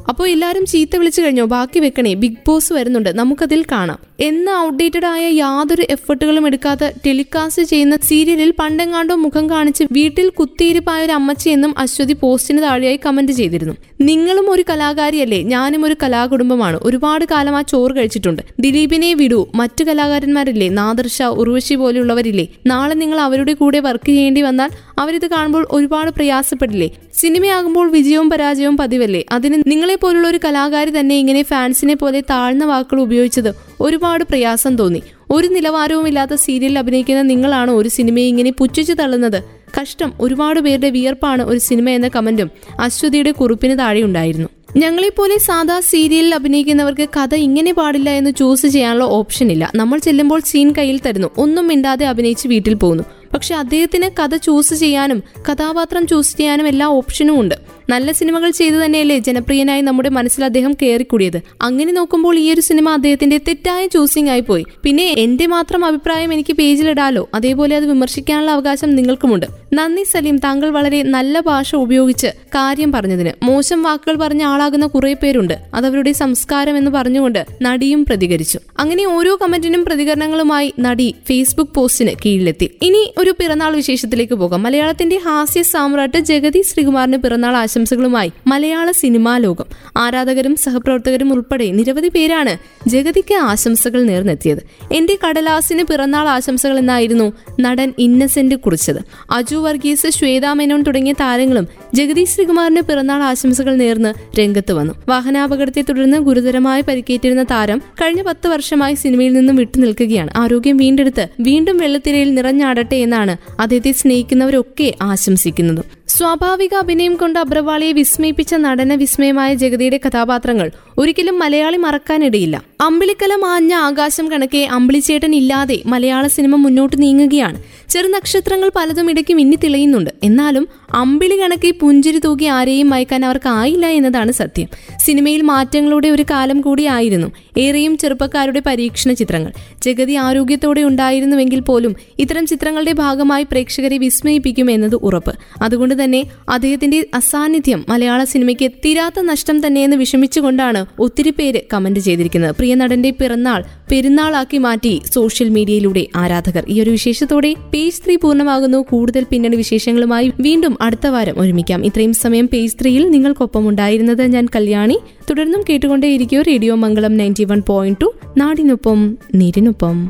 അപ്പോൾ 0.09 0.27
എല്ലാവരും 0.27 0.65
ചീത്ത 0.65 0.95
വിളിച്ചു 0.95 1.21
കഴിഞ്ഞോ? 1.21 1.45
ബാക്കി 1.45 1.79
വെക്കണേ 1.79 2.13
ബിഗ് 2.13 2.37
ബോസ് 2.47 2.73
വരുന്നുണ്ട് 2.73 3.09
നമുക്കതിൽ 3.19 3.65
കാണാം. 3.71 3.99
എന്ന് 4.21 4.51
ഔട്ട്ഡേറ്റഡ് 4.65 5.05
ആയ 5.05 5.25
യാതൊരു 5.33 5.83
എഫർട്ടുകളും 5.89 6.47
എടുക്കാതെ 6.47 6.93
ടെലികാസ്റ്റ് 7.05 7.63
ചെയ്യുന്ന 7.63 7.95
സീരിയലിൽ 8.09 8.53
പണ്ടെങ്ങാണ്ടോ 8.59 9.15
മുഖം 9.15 9.49
കാണിച്ച് 9.49 9.83
വീട്ടിൽ 9.91 10.29
കുത്തിയിരിപ്പായ 10.29 11.05
ഒരു 11.05 11.11
അമ്മച്ചി 11.11 11.49
എന്നും 11.49 11.73
അശ്വതി 11.77 12.13
പോസ്റ്റിന് 12.13 12.61
താഴെയായി 12.61 12.99
കമന്റ് 13.05 13.31
ചെയ്തിരുന്നു. 13.31 13.75
നിങ്ങളും 14.01 14.51
ഒരു 14.51 14.63
കലാകാരിയല്ലേ? 14.69 15.41
ഞാനും 15.43 15.85
ഒരു 15.85 15.95
കലാകുടുംബമാണ്. 16.03 16.79
ഒരുപാട് 16.83 17.25
കാലം 17.31 17.55
ആ 17.55 17.61
ചോറ് 17.61 17.95
കഴിച്ചിട്ടുണ്ട്. 17.95 18.41
ദിലീപിനെ 18.59 19.13
വിടൂ. 19.13 19.47
മറ്റു 19.55 19.83
കലാകാരന്മാരില്ലേ? 19.83 20.69
നാദർഷ 20.69 21.21
ഉർവശി 21.23 21.75
പോലെയുള്ളവരില്ലേ? 21.75 22.47
നാളെ 22.65 22.93
നിങ്ങൾ 22.93 23.19
അവരുടെ 23.19 23.53
കൂടെ 23.53 23.79
വർക്ക് 23.79 24.05
ചെയ്യേണ്ടി 24.05 24.41
വന്നാൽ 24.41 24.69
അവരിത് 24.99 25.27
കാണുമ്പോൾ 25.27 25.67
ഒരുപാട് 25.71 26.11
പ്രയാസപ്പെടില്ലേ? 26.11 26.89
സിനിമയാകുമ്പോൾ 27.13 27.91
വിജയവും 27.91 28.29
പരാജയവും 28.29 28.77
പതിവല്ലേ? 28.77 29.25
അതിന് 29.31 29.63
നിങ്ങളെ 29.67 29.95
പോലുള്ള 29.95 30.27
ഒരു 30.27 30.39
കലാകാരി 30.45 30.99
തന്നെ 30.99 31.15
ഇങ്ങനെ 31.15 31.43
ഫാൻസിനെ 31.43 31.93
പോലെ 31.95 32.21
താഴ്ന്ന 32.29 32.65
വാക്കുകൾ 32.65 33.01
ഉപയോഗിച്ചത് 33.01 33.70
ഒരുപാട് 33.81 34.23
പ്രയാസം 34.23 34.75
തോന്നി. 34.75 35.01
ഒരു 35.31 35.47
നിലവാരവുമില്ലാത്ത 35.47 36.35
സീരിയലിൽ 36.35 36.79
അഭിനയിക്കുന്ന 36.79 37.21
നിങ്ങളാണ് 37.21 37.71
ഒരു 37.71 37.89
സിനിമയെ 37.89 38.27
ഇങ്ങനെ 38.27 38.51
പുച്ഛിച്ചു 38.51 38.93
തള്ളുന്നത്. 38.93 39.43
കഷ്ടം. 39.81 40.13
ഒരുപാട് 40.21 40.59
പേരുടെ 40.59 40.89
വിയർപ്പാണ് 40.89 41.43
ഒരു 41.43 41.59
സിനിമ 41.59 41.89
എന്ന 41.89 42.07
കമന്റും 42.07 42.51
അശ്വതിയുടെ 42.79 43.31
കുറിപ്പിന് 43.31 43.79
താഴെ 43.79 44.01
ഉണ്ടായിരുന്നു. 44.01 44.49
ഞങ്ങളെപ്പോലെ 44.77 45.37
സാധാ 45.37 45.79
സീരിയലിൽ 45.79 46.35
അഭിനയിക്കുന്നവർക്ക് 46.35 47.09
കഥ 47.17 47.35
ഇങ്ങനെ 47.35 47.73
പാടില്ല 47.73 48.09
എന്ന് 48.09 48.31
ചൂസ് 48.39 48.67
ചെയ്യാനുള്ള 48.67 49.03
ഓപ്ഷൻ 49.03 49.51
ഇല്ല. 49.51 49.71
നമ്മൾ 49.75 49.99
ചെല്ലുമ്പോൾ 49.99 50.41
സീൻ 50.45 50.73
കയ്യിൽ 50.77 50.99
തരുന്നു. 51.05 51.27
ഒന്നും 51.37 51.67
മിണ്ടാതെ 51.67 52.05
അഭിനയിച്ച് 52.05 52.47
വീട്ടിൽ 52.47 52.73
പോകുന്നു. 52.73 53.03
പക്ഷെ 53.33 53.55
അദ്ദേഹത്തിന് 53.55 54.09
കഥ 54.21 54.35
ചൂസ് 54.35 54.73
ചെയ്യാനും 54.73 55.23
കഥാപാത്രം 55.51 56.07
ചൂസ് 56.07 56.37
ചെയ്യാനും 56.37 56.67
എല്ലാ 56.67 56.87
ഓപ്ഷനും 56.87 57.39
ഉണ്ട്. 57.39 57.55
നല്ല 57.89 58.11
സിനിമകൾ 58.11 58.49
ചെയ്തു 58.49 58.75
തന്നെയല്ലേ 58.75 59.19
ജനപ്രിയനായി 59.19 59.81
നമ്മുടെ 59.81 60.09
മനസ്സിൽ 60.09 60.45
അദ്ദേഹം 60.45 60.73
കയറിക്കൂടിയത് 60.81 61.41
അങ്ങനെ 61.61 61.91
നോക്കുമ്പോൾ 61.91 62.37
ഈ 62.37 62.53
ഒരു 62.53 62.61
സിനിമ 62.61 62.89
അദ്ദേഹത്തിന്റെ 62.89 63.37
തെറ്റായ 63.37 63.87
ചൂസിംഗ് 63.87 64.29
ആയി 64.29 64.39
പോയി. 64.39 64.65
പിന്നെ 64.83 65.15
എന്റെ 65.17 65.47
മാത്രം 65.47 65.85
അഭിപ്രായം 65.85 66.33
എനിക്ക് 66.33 66.53
പേജിലിടാലോ 66.53 67.29
അതേപോലെ 67.33 67.75
അത് 67.75 67.85
വിമർശിക്കാനുള്ള 67.85 68.51
അവകാശം 68.51 68.95
നിങ്ങൾക്കുമുണ്ട്. 68.95 69.45
നന്ദി 69.73 70.03
സലീം. 70.03 70.37
താങ്കൾ 70.37 70.69
വളരെ 70.69 71.03
നല്ല 71.03 71.39
ഭാഷ 71.39 71.75
ഉപയോഗിച്ച് 71.75 72.27
കാര്യം 72.27 72.91
പറഞ്ഞതിന്. 72.91 73.31
മോശം 73.43 73.83
വാക്കുകൾ 73.83 74.15
പറഞ്ഞ 74.15 74.43
ആളാകുന്ന 74.43 74.85
കുറെ 74.85 75.13
പേരുണ്ട്. 75.13 75.53
അതവരുടെ 75.73 76.11
സംസ്കാരം 76.11 76.77
എന്ന് 76.77 76.91
പറഞ്ഞുകൊണ്ട് 76.91 77.45
നടിയും 77.61 78.05
പ്രതികരിച്ചു. 78.05 78.59
അങ്ങനെ 78.79 79.05
ഓരോ 79.05 79.37
കമന്റിനും 79.41 79.85
പ്രതികരണങ്ങളുമായി 79.85 80.73
നടി 80.79 81.15
ഫേസ്ബുക്ക് 81.27 81.71
പോസ്റ്റിന് 81.71 82.11
കീഴിലെത്തി. 82.25 82.69
ഇനി 82.81 83.13
ഒരു 83.21 83.33
പിറന്നാൾ 83.39 83.75
വിശേഷത്തിലേക്ക് 83.75 84.33
പോകാം. 84.33 84.63
മലയാളത്തിന്റെ 84.63 85.19
ഹാസ്യ 85.25 85.61
സാമ്രാട്ട് 85.61 86.17
ജഗതി 86.17 86.61
ശ്രീകുമാറിന് 86.61 87.17
പിറന്നാൾ 87.17 87.55
ആശംസകളുമായി 87.55 88.31
മലയാള 88.47 88.91
സിനിമാ 88.91 89.37
ലോകം. 89.37 89.65
ആരാധകരും 89.97 90.55
സഹപ്രവർത്തകരും 90.55 91.33
ഉൾപ്പെടെ 91.33 91.71
നിരവധി 91.71 92.07
പേരാണ് 92.07 92.57
ജഗതിക്ക് 92.89 93.35
ആശംസകൾ 93.35 94.03
നേർന്നെത്തിയത്. 94.03 94.59
എന്റെ 94.93 95.17
കടലാസിന് 95.27 95.83
പിറന്നാൾ 95.83 96.27
ആശംസകൾ 96.27 96.77
എന്നായിരുന്നു 96.77 97.33
നടൻ 97.59 97.93
ഇന്നസെന്റ് 97.99 98.55
കുറിച്ചത്. 98.55 99.01
അജു 99.31 99.55
വർഗീസ് 99.55 100.07
ശ്വേതാ 100.09 100.53
മേനോൻ 100.53 100.81
തുടങ്ങിയ 100.81 101.13
താരങ്ങളും 101.13 101.67
ജഗതി 101.93 102.23
ശ്രീകുമാറിന് 102.23 102.81
പിറന്നാൾ 102.81 103.23
ആശംസകൾ 103.23 103.75
നേർന്ന് 103.75 104.13
രംഗത്ത് 104.39 104.73
വന്നു. 104.73 104.93
വാഹനാപകടത്തെ 105.09 105.81
തുടർന്ന് 105.81 106.17
ഗുരുതരമായി 106.17 106.81
പരിക്കേറ്റിരുന്ന 106.81 107.43
താരം 107.43 107.81
കഴിഞ്ഞ 108.01 108.21
പത്ത് 108.21 108.47
വർഷമായി 108.47 108.93
സിനിമയിൽ 108.93 109.33
നിന്നും 109.33 109.55
വിട്ടുനിൽക്കുകയാണ് 109.55 110.29
ആരോഗ്യം 110.37 110.77
വീണ്ടെടുത്ത് 110.77 111.27
വീണ്ടും 111.39 111.77
വെള്ളത്തിരയിൽ 111.77 112.33
നിറഞ്ഞാടട്ടെ 112.33 113.10
എന്നാണ് 113.11 113.33
അദ്ദേഹത്തെ 113.61 113.91
സ്നേഹിക്കുന്നവരൊക്കെ 113.91 114.87
ആശംസിക്കുന്നത് 115.01 115.81
സ്വാഭാവിക 116.17 116.73
അഭിനയം 116.75 117.15
കൊണ്ട് 117.15 117.39
അബ്രവാളിയെ 117.39 117.91
വിസ്മയിപ്പിച്ച 117.91 118.55
നടന 118.55 118.93
വിസ്മയമായ 118.93 119.53
ജഗതിയുടെ 119.53 119.99
കഥാപാത്രങ്ങൾ 120.07 120.71
ഒരിക്കലും 120.97 121.39
മലയാളി 121.39 121.77
മറക്കാനിടയില്ല. 121.77 122.63
അമ്പിളിക്കല 122.81 123.35
മാഞ്ഞ 123.35 123.73
ആകാശം 123.73 124.31
കണക്കെ 124.31 124.67
അമ്പിളിച്ചേട്ടൻ 124.71 125.35
ഇല്ലാതെ 125.35 125.81
മലയാള 125.85 126.27
സിനിമ 126.27 126.55
മുന്നോട്ട് 126.55 127.01
നീങ്ങുകയാണ്. 127.01 127.63
ചെറുനക്ഷത്രങ്ങൾ 127.89 128.71
പലതും 128.75 129.09
ഇടയ്ക്ക് 129.09 129.33
മിന്നി 129.33 129.57
തെളിയുന്നുണ്ട്. 129.63 130.09
എന്നാലും 130.23 130.67
അമ്പിളി 130.93 131.41
കണക്കെ 131.41 131.71
പുഞ്ചിരി 131.71 132.19
തൂക്കി 132.19 132.45
ആരെയും 132.45 132.89
മയക്കാൻ 132.89 133.25
അവർക്ക് 133.25 133.49
ആയില്ല 133.49 133.85
എന്നതാണ് 133.85 134.31
സത്യം. 134.31 134.67
സിനിമയിൽ 134.99 135.41
മാറ്റങ്ങളുടെ 135.41 136.07
ഒരു 136.07 136.25
കാലം 136.31 136.61
കൂടിയായിരുന്നു 136.61 137.27
ഏറെയും 137.57 137.97
ചെറുപ്പക്കാരുടെ 137.97 138.61
പരീക്ഷണ 138.65 139.13
ചിത്രങ്ങൾ. 139.13 139.51
ജഗതി 139.81 140.13
ആരോഗ്യത്തോടെ 140.13 140.81
ഉണ്ടായിരുന്നുവെങ്കിൽ 140.81 141.59
പോലും 141.59 141.95
ഇത്തരം 142.19 142.45
ചിത്രങ്ങളുടെ 142.45 142.91
ഭാഗമായി 142.91 143.43
പ്രേക്ഷകരെ 143.43 143.97
വിസ്മയിപ്പിക്കും 143.97 144.71
എന്നത് 144.71 144.95
ഉറപ്പ്. 144.95 145.35
അതുകൊണ്ട് 145.61 146.00
തന്നെ 146.03 146.23
അദ്ദേഹത്തിന്റെ 146.49 147.07
അസാന്നിധ്യം 147.13 147.85
മലയാള 147.89 148.23
സിനിമയ്ക്ക് 148.23 148.71
തീരാത്ത 148.85 149.21
നഷ്ടം 149.21 149.67
തന്നെയെന്ന് 149.67 149.97
വിഷമിച്ചുകൊണ്ടാണ് 149.97 150.85
ഒത്തിരി 150.99 151.29
പേര് 151.29 151.59
കമന്റ് 151.73 151.99
ചെയ്തിരിക്കുന്നത്. 151.99 152.51
പ്രിയ 152.51 152.75
നടന്റെ 152.75 153.09
പിറന്നാൾ 153.09 153.63
പെരുന്നാളാക്കി 153.91 154.57
മാറ്റി 154.57 155.01
സോഷ്യൽ 155.13 155.49
മീഡിയയിലൂടെ 155.49 156.07
ആരാധകർ. 156.15 156.63
ഈ 156.67 156.81
ഒരു 156.81 156.89
വിശേഷത്തോടെ 156.89 157.55
പേജ് 157.73 158.05
ത്രീ 158.05 158.15
പൂർണമാകുന്നു. 158.15 158.85
കൂടുതൽ 158.89 159.25
പിന്നണി 159.29 159.55
വിശേഷങ്ങളുമായി 159.55 160.31
വീണ്ടും 160.39 160.77
അടുത്ത 160.81 161.07
വാരം 161.07 161.41
ഒരുമിക്കാം. 161.41 161.85
ഇത്രയും 161.85 162.13
സമയം 162.13 162.49
പേജ് 162.53 162.75
ത്രീയിൽ 162.81 163.09
നിങ്ങൾക്കൊപ്പം 163.09 163.69
ഉണ്ടായിരുന്നത് 163.69 164.21
ഞാൻ 164.21 164.47
കല്യാണി. 164.55 164.99
തുടർന്നും 165.29 165.63
കേട്ടുകൊണ്ടേയിരിക്കും. 165.69 166.41
Radio 166.41 166.75
Mangalam 166.75 167.17
ninety 167.17 167.43
one 167.43 167.61
point 167.67 168.01
two. 168.01 168.13
നാടിനൊപ്പം 168.37 169.17
നീരിനൊപ്പം. 169.35 170.09